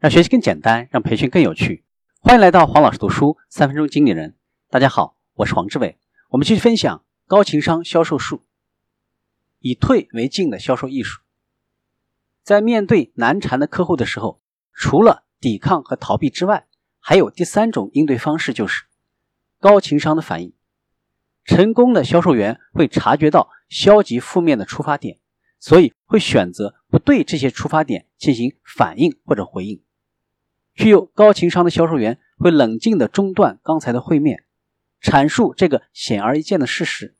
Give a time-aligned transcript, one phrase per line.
[0.00, 1.84] 让学习更简单，让培训更有趣。
[2.20, 4.34] 欢迎来到黄老师读书三分钟经理人。
[4.70, 5.98] 大家好，我是黄志伟。
[6.30, 8.42] 我们继续分享高情商销售术，
[9.58, 11.20] 以退为进的销售艺术。
[12.42, 14.40] 在面对难缠的客户的时候，
[14.72, 16.66] 除了抵抗和逃避之外，
[16.98, 18.84] 还有第三种应对方式，就是
[19.58, 20.54] 高情商的反应。
[21.44, 25.18] 成功的销售员会察觉到消极负面的出发点，
[25.58, 29.82] 所以会选择不对这些出发点进行反应或者回应。
[30.74, 34.44] 具有高情商的销售员会冷静地中断刚才的会面，
[35.02, 37.16] 阐述这个显而易见的事实：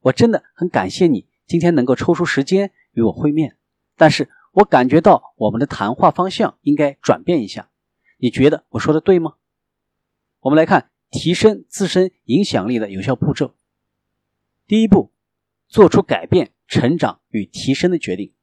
[0.00, 3.56] 我真的很感谢你今天能够抽出时间与我会面，
[3.96, 7.70] 但是我感觉到我们的谈话方向应该转变一下。
[8.18, 9.34] 你觉得我说的对吗？
[10.40, 13.54] 我们来看提升自身影响力的有效步骤。
[14.66, 15.12] 第一步，
[15.66, 18.34] 做出改变、成长与提升的决定。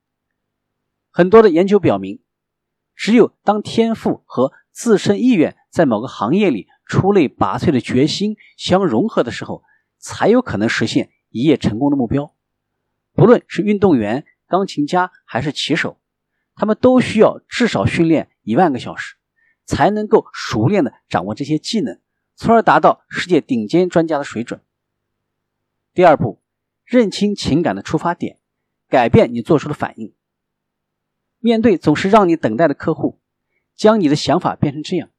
[1.12, 2.25] 很多的研究表明。
[2.96, 9.64] 只有当天赋和自身意愿在某个行业里出类拔萃的决心相融合的时候，
[9.98, 12.34] 才有可能实现一夜成功的目标。
[13.14, 16.00] 不论是运动员、钢琴家还是棋手，
[16.56, 19.16] 他们都需要至少训练一万个小时，
[19.66, 22.00] 才能够熟练的掌握这些技能，
[22.36, 24.62] 从而达到世界顶尖专家的水准。
[25.94, 26.42] 第二步，
[26.84, 28.38] 认清情感的出发点，
[28.90, 30.14] 改变你做出的反应。
[31.46, 33.20] 面对总是让你等待的客户，
[33.76, 35.12] 将你的想法变成这样：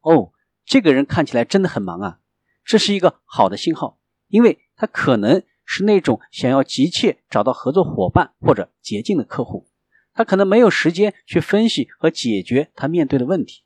[0.00, 0.32] 哦，
[0.64, 2.18] 这个人看起来真的很忙啊，
[2.64, 9.68] 这是一个好的信号，因为他可能是那种想要急切找到合作伙伴或者捷径的客户，
[10.14, 13.62] 他可能没有时间去分析和解决他面对的问题。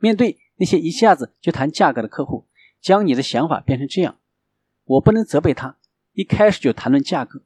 [0.00, 2.48] 面对那些一下子就谈价格的客户，
[2.80, 4.18] 将你的想法变成这样：
[4.82, 5.76] 我不能责备他，
[6.14, 7.44] 一开始就谈论价格。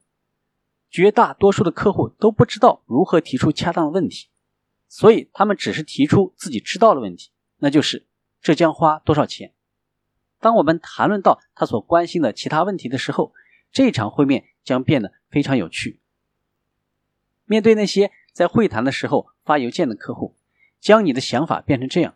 [0.94, 4.28] 绝大多数的客户都不知道如何提出恰当的问题，
[4.86, 8.06] 所以他们只是提出自己知道的问题，那就是
[8.40, 9.52] 这将花多少钱。
[10.38, 13.32] 当我们谈论到他所关心的其他问题的时候，
[13.72, 15.98] 这场会面将变得非常有趣。
[17.44, 20.36] 面对那些在会谈的时候发邮件的客户，
[20.78, 22.14] 将你的想法变成这样：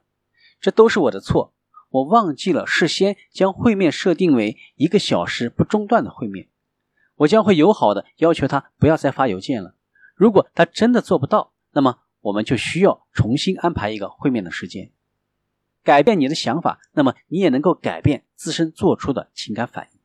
[0.60, 1.53] 这都是我的错，
[1.88, 6.47] 我忘记了事先将会面设定为一个小时不中断的会面。
[7.18, 9.76] 我将会友好的要求他不要再发邮件了。
[10.14, 14.90] 如果他真的做不到，那么我们就需要重新安排一个会面的时间。
[15.84, 19.98] 改变你的想法，那么你也能够改变自身做出的情感反应。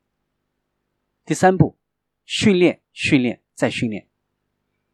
[1.26, 1.78] 第三步，
[2.26, 4.08] 训练，训练，再训练。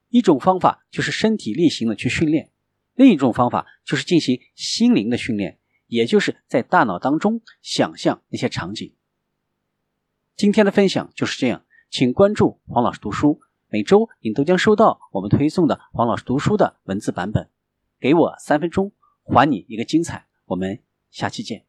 [0.10, 2.52] 一种方法就是身体力行的去训练，
[2.96, 8.94] 另一种方法就是进行心灵的训练，也就是在大脑当中想象那些场景。
[10.36, 11.66] 今天的分享就是这样。
[11.90, 17.50] 请关注黄老师读书，每周您都将收到我们推送的黄老师读书的文字版本。
[18.00, 18.92] 给我三分钟，
[19.24, 20.28] 还你一个精彩。
[20.46, 21.69] 我们下期见。